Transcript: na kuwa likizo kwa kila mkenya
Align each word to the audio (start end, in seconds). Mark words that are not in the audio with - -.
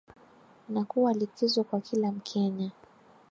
na 0.69 0.83
kuwa 0.85 1.13
likizo 1.13 1.63
kwa 1.63 1.81
kila 1.81 2.11
mkenya 2.11 2.71